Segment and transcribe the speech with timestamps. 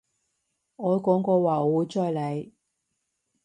[0.77, 2.53] 我講過話我會追你